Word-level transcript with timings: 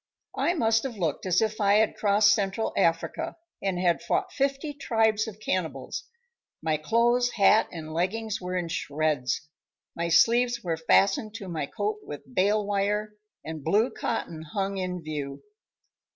I 0.35 0.55
must 0.55 0.81
have 0.81 0.97
looked 0.97 1.27
as 1.27 1.43
if 1.43 1.61
I 1.61 1.75
had 1.75 1.95
crossed 1.95 2.33
Central 2.33 2.73
Africa 2.75 3.35
and 3.61 3.77
had 3.77 4.01
fought 4.01 4.33
fifty 4.33 4.73
tribes 4.73 5.27
of 5.27 5.39
cannibals. 5.39 6.05
My 6.59 6.77
clothes, 6.77 7.29
hat 7.33 7.67
and 7.71 7.93
leggings 7.93 8.41
were 8.41 8.55
in 8.57 8.67
shreds, 8.69 9.47
my 9.95 10.09
sleeves 10.09 10.63
were 10.63 10.75
fastened 10.75 11.35
to 11.35 11.47
my 11.47 11.67
coat 11.67 11.97
with 12.01 12.33
bale 12.33 12.65
wire, 12.65 13.13
and 13.45 13.63
blue 13.63 13.91
cotton 13.91 14.41
hung 14.41 14.77
in 14.77 15.03
view. 15.03 15.43